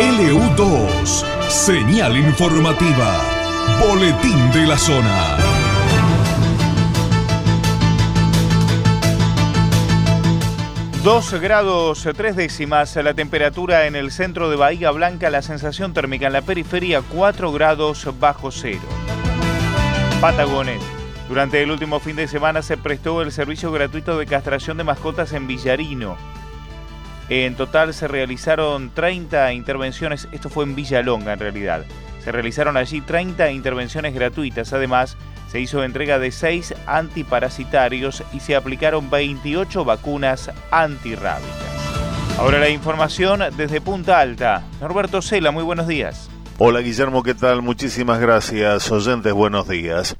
LU2, 0.00 1.24
señal 1.50 2.16
informativa, 2.16 3.20
boletín 3.82 4.50
de 4.50 4.66
la 4.66 4.78
zona. 4.78 5.36
Dos 11.04 11.34
grados 11.34 12.08
tres 12.16 12.34
décimas 12.34 12.96
la 12.96 13.12
temperatura 13.12 13.86
en 13.86 13.94
el 13.94 14.10
centro 14.10 14.48
de 14.48 14.56
Bahía 14.56 14.90
Blanca, 14.90 15.28
la 15.28 15.42
sensación 15.42 15.92
térmica 15.92 16.28
en 16.28 16.32
la 16.32 16.40
periferia 16.40 17.02
4 17.02 17.52
grados 17.52 18.08
bajo 18.18 18.50
cero. 18.50 18.80
Patagones. 20.22 20.80
Durante 21.28 21.62
el 21.62 21.70
último 21.70 22.00
fin 22.00 22.16
de 22.16 22.26
semana 22.26 22.62
se 22.62 22.78
prestó 22.78 23.20
el 23.20 23.32
servicio 23.32 23.70
gratuito 23.70 24.16
de 24.16 24.24
castración 24.24 24.78
de 24.78 24.84
mascotas 24.84 25.34
en 25.34 25.46
Villarino. 25.46 26.39
En 27.30 27.54
total 27.54 27.94
se 27.94 28.08
realizaron 28.08 28.90
30 28.90 29.52
intervenciones, 29.52 30.26
esto 30.32 30.48
fue 30.48 30.64
en 30.64 30.74
Villalonga 30.74 31.32
en 31.32 31.38
realidad. 31.38 31.84
Se 32.24 32.32
realizaron 32.32 32.76
allí 32.76 33.00
30 33.00 33.52
intervenciones 33.52 34.14
gratuitas, 34.14 34.72
además 34.72 35.16
se 35.48 35.60
hizo 35.60 35.84
entrega 35.84 36.18
de 36.18 36.32
6 36.32 36.74
antiparasitarios 36.86 38.24
y 38.32 38.40
se 38.40 38.56
aplicaron 38.56 39.10
28 39.10 39.84
vacunas 39.84 40.50
antirrábicas. 40.72 41.54
Ahora 42.36 42.58
la 42.58 42.68
información 42.68 43.42
desde 43.56 43.80
Punta 43.80 44.18
Alta. 44.18 44.64
Norberto 44.80 45.22
Cela, 45.22 45.52
muy 45.52 45.62
buenos 45.62 45.86
días. 45.86 46.28
Hola 46.58 46.80
Guillermo, 46.80 47.22
¿qué 47.22 47.34
tal? 47.34 47.62
Muchísimas 47.62 48.18
gracias. 48.18 48.90
Oyentes, 48.90 49.32
buenos 49.32 49.68
días. 49.68 50.16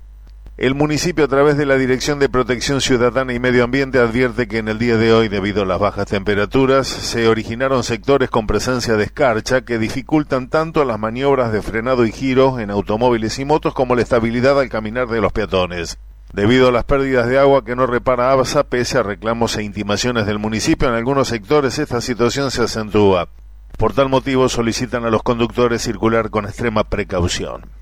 El 0.61 0.75
municipio, 0.75 1.25
a 1.25 1.29
través 1.29 1.57
de 1.57 1.65
la 1.65 1.77
Dirección 1.77 2.19
de 2.19 2.29
Protección 2.29 2.83
Ciudadana 2.83 3.33
y 3.33 3.39
Medio 3.39 3.65
Ambiente, 3.65 3.99
advierte 3.99 4.47
que 4.47 4.59
en 4.59 4.69
el 4.69 4.79
día 4.79 4.99
de 4.99 5.11
hoy, 5.11 5.29
debido 5.29 5.63
a 5.63 5.65
las 5.65 5.79
bajas 5.79 6.05
temperaturas, 6.05 6.87
se 6.87 7.29
originaron 7.29 7.83
sectores 7.83 8.29
con 8.29 8.47
presencia 8.47 8.99
de 8.99 9.05
escarcha 9.05 9.63
que 9.63 9.79
dificultan 9.79 10.51
tanto 10.51 10.85
las 10.85 10.99
maniobras 10.99 11.51
de 11.51 11.63
frenado 11.63 12.05
y 12.05 12.13
giro 12.13 12.59
en 12.59 12.69
automóviles 12.69 13.39
y 13.39 13.47
motos 13.47 13.73
como 13.73 13.95
la 13.95 14.03
estabilidad 14.03 14.61
al 14.61 14.69
caminar 14.69 15.09
de 15.09 15.23
los 15.23 15.33
peatones. 15.33 15.99
Debido 16.35 16.69
a 16.69 16.73
las 16.73 16.85
pérdidas 16.85 17.27
de 17.27 17.39
agua 17.39 17.65
que 17.65 17.75
no 17.75 17.87
repara 17.87 18.31
ABSA, 18.31 18.65
pese 18.65 18.99
a 18.99 19.03
reclamos 19.03 19.57
e 19.57 19.63
intimaciones 19.63 20.27
del 20.27 20.39
municipio, 20.39 20.89
en 20.89 20.95
algunos 20.95 21.29
sectores 21.29 21.79
esta 21.79 22.03
situación 22.03 22.51
se 22.51 22.65
acentúa. 22.65 23.31
Por 23.79 23.95
tal 23.95 24.11
motivo 24.11 24.51
solicitan 24.51 25.07
a 25.07 25.11
los 25.11 25.23
conductores 25.23 25.81
circular 25.81 26.29
con 26.29 26.45
extrema 26.45 26.85
precaución. 26.85 27.80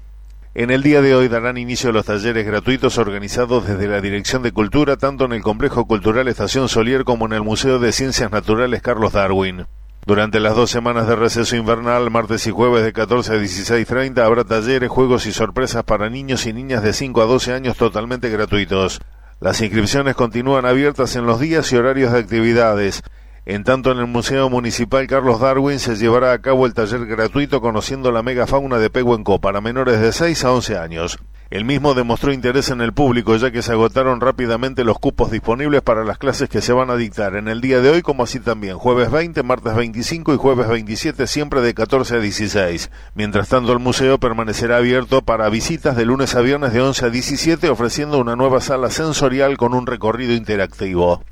En 0.58 0.72
el 0.72 0.82
día 0.82 1.00
de 1.02 1.14
hoy 1.14 1.28
darán 1.28 1.56
inicio 1.56 1.92
los 1.92 2.06
talleres 2.06 2.44
gratuitos 2.44 2.98
organizados 2.98 3.64
desde 3.64 3.86
la 3.86 4.00
Dirección 4.00 4.42
de 4.42 4.50
Cultura 4.50 4.96
tanto 4.96 5.26
en 5.26 5.32
el 5.32 5.40
Complejo 5.40 5.86
Cultural 5.86 6.26
Estación 6.26 6.68
Solier 6.68 7.04
como 7.04 7.26
en 7.26 7.32
el 7.32 7.42
Museo 7.42 7.78
de 7.78 7.92
Ciencias 7.92 8.32
Naturales 8.32 8.82
Carlos 8.82 9.12
Darwin. 9.12 9.68
Durante 10.04 10.40
las 10.40 10.56
dos 10.56 10.68
semanas 10.68 11.06
de 11.06 11.14
receso 11.14 11.54
invernal, 11.54 12.10
martes 12.10 12.44
y 12.48 12.50
jueves 12.50 12.82
de 12.82 12.92
14 12.92 13.34
a 13.34 13.36
16.30, 13.36 14.18
habrá 14.18 14.42
talleres, 14.42 14.88
juegos 14.88 15.26
y 15.26 15.32
sorpresas 15.32 15.84
para 15.84 16.10
niños 16.10 16.44
y 16.44 16.52
niñas 16.52 16.82
de 16.82 16.92
5 16.92 17.22
a 17.22 17.26
12 17.26 17.52
años 17.52 17.76
totalmente 17.76 18.28
gratuitos. 18.28 19.00
Las 19.38 19.60
inscripciones 19.60 20.16
continúan 20.16 20.66
abiertas 20.66 21.14
en 21.14 21.24
los 21.24 21.38
días 21.38 21.72
y 21.72 21.76
horarios 21.76 22.10
de 22.10 22.18
actividades. 22.18 23.04
En 23.48 23.64
tanto, 23.64 23.90
en 23.92 23.98
el 23.98 24.06
Museo 24.06 24.50
Municipal 24.50 25.06
Carlos 25.06 25.40
Darwin 25.40 25.78
se 25.78 25.96
llevará 25.96 26.32
a 26.32 26.38
cabo 26.42 26.66
el 26.66 26.74
taller 26.74 27.06
gratuito 27.06 27.62
Conociendo 27.62 28.12
la 28.12 28.22
megafauna 28.22 28.76
de 28.76 28.90
Pehuenco 28.90 29.40
para 29.40 29.62
menores 29.62 30.02
de 30.02 30.12
6 30.12 30.44
a 30.44 30.52
11 30.52 30.76
años. 30.76 31.18
El 31.48 31.64
mismo 31.64 31.94
demostró 31.94 32.30
interés 32.30 32.68
en 32.68 32.82
el 32.82 32.92
público 32.92 33.34
ya 33.36 33.50
que 33.50 33.62
se 33.62 33.72
agotaron 33.72 34.20
rápidamente 34.20 34.84
los 34.84 34.98
cupos 34.98 35.30
disponibles 35.30 35.80
para 35.80 36.04
las 36.04 36.18
clases 36.18 36.50
que 36.50 36.60
se 36.60 36.74
van 36.74 36.90
a 36.90 36.96
dictar 36.96 37.36
en 37.36 37.48
el 37.48 37.62
día 37.62 37.80
de 37.80 37.88
hoy 37.88 38.02
como 38.02 38.24
así 38.24 38.38
también 38.38 38.76
jueves 38.76 39.10
20, 39.10 39.42
martes 39.42 39.74
25 39.74 40.34
y 40.34 40.36
jueves 40.36 40.68
27 40.68 41.26
siempre 41.26 41.62
de 41.62 41.72
14 41.72 42.16
a 42.16 42.20
16. 42.20 42.90
Mientras 43.14 43.48
tanto 43.48 43.72
el 43.72 43.78
museo 43.78 44.18
permanecerá 44.18 44.76
abierto 44.76 45.22
para 45.22 45.48
visitas 45.48 45.96
de 45.96 46.04
lunes 46.04 46.34
a 46.34 46.42
viernes 46.42 46.74
de 46.74 46.82
11 46.82 47.06
a 47.06 47.08
17 47.08 47.70
ofreciendo 47.70 48.18
una 48.18 48.36
nueva 48.36 48.60
sala 48.60 48.90
sensorial 48.90 49.56
con 49.56 49.72
un 49.72 49.86
recorrido 49.86 50.34
interactivo. 50.34 51.22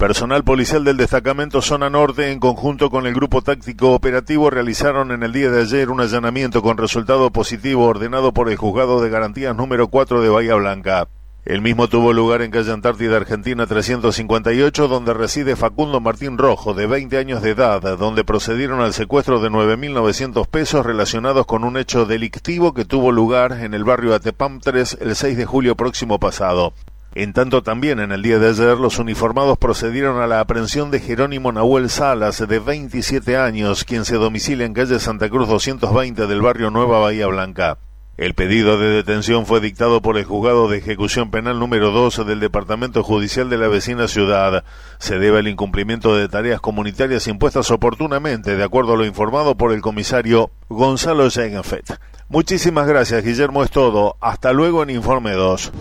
Personal 0.00 0.44
policial 0.44 0.82
del 0.82 0.96
destacamento 0.96 1.60
Zona 1.60 1.90
Norte, 1.90 2.32
en 2.32 2.40
conjunto 2.40 2.88
con 2.88 3.06
el 3.06 3.12
Grupo 3.12 3.42
Táctico 3.42 3.92
Operativo, 3.92 4.48
realizaron 4.48 5.12
en 5.12 5.22
el 5.22 5.34
día 5.34 5.50
de 5.50 5.60
ayer 5.60 5.90
un 5.90 6.00
allanamiento 6.00 6.62
con 6.62 6.78
resultado 6.78 7.30
positivo 7.30 7.84
ordenado 7.84 8.32
por 8.32 8.48
el 8.48 8.56
Juzgado 8.56 9.02
de 9.02 9.10
Garantías 9.10 9.54
número 9.54 9.88
4 9.88 10.22
de 10.22 10.30
Bahía 10.30 10.54
Blanca. 10.54 11.06
El 11.44 11.60
mismo 11.60 11.86
tuvo 11.86 12.14
lugar 12.14 12.40
en 12.40 12.50
calle 12.50 12.72
Antártida 12.72 13.18
Argentina 13.18 13.66
358, 13.66 14.88
donde 14.88 15.12
reside 15.12 15.54
Facundo 15.54 16.00
Martín 16.00 16.38
Rojo, 16.38 16.72
de 16.72 16.86
20 16.86 17.18
años 17.18 17.42
de 17.42 17.50
edad, 17.50 17.82
donde 17.98 18.24
procedieron 18.24 18.80
al 18.80 18.94
secuestro 18.94 19.38
de 19.42 19.50
9.900 19.50 20.46
pesos 20.46 20.86
relacionados 20.86 21.44
con 21.44 21.62
un 21.62 21.76
hecho 21.76 22.06
delictivo 22.06 22.72
que 22.72 22.86
tuvo 22.86 23.12
lugar 23.12 23.52
en 23.52 23.74
el 23.74 23.84
barrio 23.84 24.14
Atepam 24.14 24.60
3 24.60 24.96
el 25.02 25.14
6 25.14 25.36
de 25.36 25.44
julio 25.44 25.76
próximo 25.76 26.18
pasado. 26.18 26.72
En 27.14 27.32
tanto 27.32 27.64
también 27.64 27.98
en 27.98 28.12
el 28.12 28.22
día 28.22 28.38
de 28.38 28.50
ayer 28.50 28.78
los 28.78 29.00
uniformados 29.00 29.58
procedieron 29.58 30.22
a 30.22 30.28
la 30.28 30.38
aprehensión 30.38 30.92
de 30.92 31.00
Jerónimo 31.00 31.50
Nahuel 31.50 31.90
Salas, 31.90 32.46
de 32.46 32.58
27 32.60 33.36
años, 33.36 33.84
quien 33.84 34.04
se 34.04 34.14
domicilia 34.14 34.64
en 34.64 34.74
calle 34.74 35.00
Santa 35.00 35.28
Cruz 35.28 35.48
220 35.48 36.28
del 36.28 36.40
barrio 36.40 36.70
Nueva 36.70 37.00
Bahía 37.00 37.26
Blanca. 37.26 37.78
El 38.16 38.34
pedido 38.34 38.78
de 38.78 38.90
detención 38.90 39.44
fue 39.44 39.60
dictado 39.60 40.02
por 40.02 40.18
el 40.18 40.24
juzgado 40.24 40.68
de 40.68 40.78
ejecución 40.78 41.32
penal 41.32 41.58
número 41.58 41.90
2 41.90 42.26
del 42.26 42.38
Departamento 42.38 43.02
Judicial 43.02 43.50
de 43.50 43.56
la 43.56 43.66
vecina 43.66 44.06
ciudad. 44.06 44.62
Se 44.98 45.18
debe 45.18 45.38
al 45.38 45.48
incumplimiento 45.48 46.14
de 46.14 46.28
tareas 46.28 46.60
comunitarias 46.60 47.26
impuestas 47.26 47.72
oportunamente, 47.72 48.56
de 48.56 48.62
acuerdo 48.62 48.92
a 48.92 48.96
lo 48.96 49.06
informado 49.06 49.56
por 49.56 49.72
el 49.72 49.80
comisario 49.80 50.50
Gonzalo 50.68 51.28
Jengenfet. 51.28 51.98
Muchísimas 52.28 52.86
gracias, 52.86 53.24
Guillermo, 53.24 53.64
es 53.64 53.70
todo. 53.70 54.16
Hasta 54.20 54.52
luego 54.52 54.84
en 54.84 54.90
Informe 54.90 55.32
2. 55.32 55.72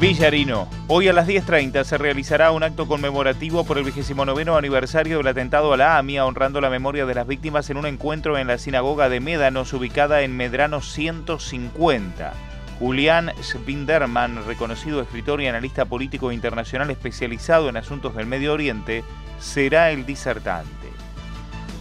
Villarino. 0.00 0.66
Hoy 0.88 1.08
a 1.08 1.12
las 1.12 1.28
10.30 1.28 1.84
se 1.84 1.98
realizará 1.98 2.52
un 2.52 2.62
acto 2.62 2.88
conmemorativo 2.88 3.64
por 3.64 3.76
el 3.76 3.84
29 3.84 4.50
aniversario 4.56 5.18
del 5.18 5.26
atentado 5.26 5.74
a 5.74 5.76
la 5.76 5.98
AMIA, 5.98 6.24
honrando 6.24 6.62
la 6.62 6.70
memoria 6.70 7.04
de 7.04 7.14
las 7.14 7.26
víctimas 7.26 7.68
en 7.68 7.76
un 7.76 7.84
encuentro 7.84 8.38
en 8.38 8.46
la 8.46 8.56
sinagoga 8.56 9.10
de 9.10 9.20
Médanos, 9.20 9.74
ubicada 9.74 10.22
en 10.22 10.34
Medrano 10.34 10.80
150. 10.80 12.32
Julián 12.78 13.30
Spinderman, 13.42 14.46
reconocido 14.46 15.02
escritor 15.02 15.42
y 15.42 15.48
analista 15.48 15.84
político 15.84 16.32
internacional 16.32 16.90
especializado 16.90 17.68
en 17.68 17.76
asuntos 17.76 18.16
del 18.16 18.24
Medio 18.24 18.54
Oriente, 18.54 19.04
será 19.38 19.90
el 19.90 20.06
disertante. 20.06 20.88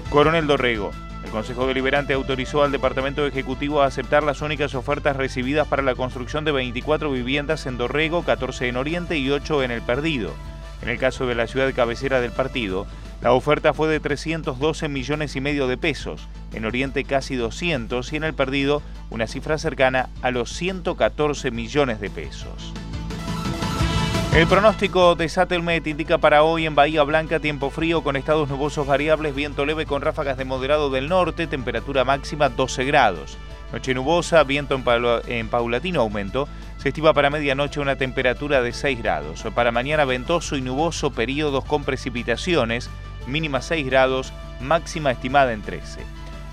Coronel 0.09 0.45
Dorrego. 0.45 0.91
El 1.23 1.31
Consejo 1.31 1.67
Deliberante 1.67 2.13
autorizó 2.13 2.63
al 2.63 2.71
Departamento 2.71 3.25
Ejecutivo 3.27 3.81
a 3.81 3.85
aceptar 3.85 4.23
las 4.23 4.41
únicas 4.41 4.73
ofertas 4.73 5.15
recibidas 5.15 5.67
para 5.67 5.83
la 5.83 5.95
construcción 5.95 6.45
de 6.45 6.51
24 6.51 7.11
viviendas 7.11 7.65
en 7.65 7.77
Dorrego, 7.77 8.23
14 8.23 8.67
en 8.67 8.77
Oriente 8.77 9.17
y 9.17 9.29
8 9.29 9.63
en 9.63 9.71
El 9.71 9.81
Perdido. 9.81 10.31
En 10.81 10.89
el 10.89 10.97
caso 10.97 11.27
de 11.27 11.35
la 11.35 11.47
ciudad 11.47 11.73
cabecera 11.73 12.21
del 12.21 12.31
partido, 12.31 12.87
La 13.21 13.33
oferta 13.33 13.73
fue 13.73 13.89
de 13.89 13.99
312 13.99 14.87
millones 14.87 15.35
y 15.35 15.41
medio 15.41 15.67
de 15.67 15.75
pesos, 15.77 16.29
en 16.53 16.63
Oriente 16.63 17.03
casi 17.03 17.35
200 17.35 18.13
y 18.13 18.15
en 18.15 18.23
el 18.23 18.33
perdido 18.33 18.81
una 19.09 19.27
cifra 19.27 19.57
cercana 19.57 20.07
a 20.21 20.31
los 20.31 20.53
114 20.53 21.51
millones 21.51 21.99
de 21.99 22.09
pesos. 22.09 22.73
El 24.33 24.47
pronóstico 24.47 25.15
de 25.15 25.27
Satelmet 25.27 25.87
indica 25.87 26.19
para 26.19 26.43
hoy 26.43 26.67
en 26.67 26.75
Bahía 26.75 27.01
Blanca 27.03 27.39
tiempo 27.39 27.71
frío 27.71 28.03
con 28.03 28.15
estados 28.15 28.47
nubosos 28.47 28.85
variables, 28.85 29.33
viento 29.33 29.65
leve 29.65 29.87
con 29.87 30.03
ráfagas 30.03 30.37
de 30.37 30.45
moderado 30.45 30.91
del 30.91 31.09
norte, 31.09 31.47
temperatura 31.47 32.05
máxima 32.05 32.47
12 32.47 32.85
grados. 32.85 33.37
Noche 33.73 33.93
nubosa, 33.95 34.43
viento 34.43 34.79
en, 35.27 35.49
paulatino 35.49 36.01
aumento. 36.01 36.47
Se 36.77 36.89
estima 36.89 37.13
para 37.13 37.31
medianoche 37.31 37.79
una 37.79 37.97
temperatura 37.97 38.61
de 38.61 38.71
6 38.71 38.99
grados. 38.99 39.43
Para 39.53 39.71
mañana 39.71 40.05
ventoso 40.05 40.55
y 40.55 40.61
nuboso, 40.61 41.11
periodos 41.11 41.65
con 41.65 41.83
precipitaciones, 41.83 42.89
mínima 43.25 43.61
6 43.61 43.85
grados, 43.87 44.31
máxima 44.61 45.11
estimada 45.11 45.53
en 45.53 45.63
13. 45.63 46.01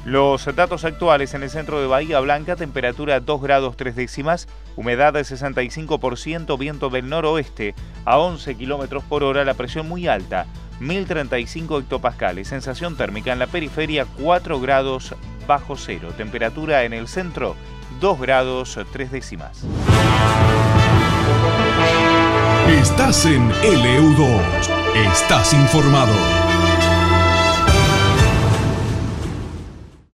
Los 0.06 0.46
datos 0.54 0.84
actuales 0.84 1.34
en 1.34 1.42
el 1.42 1.50
centro 1.50 1.80
de 1.80 1.88
Bahía 1.88 2.20
Blanca, 2.20 2.54
temperatura 2.54 3.18
2 3.18 3.42
grados 3.42 3.76
3 3.76 3.96
décimas, 3.96 4.46
humedad 4.76 5.12
de 5.12 5.22
65%, 5.22 6.56
viento 6.56 6.90
del 6.90 7.08
noroeste 7.08 7.74
a 8.04 8.16
11 8.18 8.54
kilómetros 8.54 9.02
por 9.02 9.24
hora, 9.24 9.44
la 9.44 9.54
presión 9.54 9.88
muy 9.88 10.06
alta, 10.06 10.46
1035 10.78 11.80
hectopascales, 11.80 12.46
sensación 12.46 12.96
térmica 12.96 13.32
en 13.32 13.40
la 13.40 13.48
periferia 13.48 14.06
4 14.22 14.60
grados 14.60 15.12
bajo 15.48 15.76
cero, 15.76 16.10
temperatura 16.16 16.84
en 16.84 16.92
el 16.92 17.08
centro 17.08 17.56
2 18.00 18.20
grados 18.20 18.78
3 18.92 19.10
décimas. 19.10 19.64
Estás 22.68 23.26
en 23.26 23.50
LU2, 23.50 24.40
estás 25.10 25.52
informado. 25.52 26.45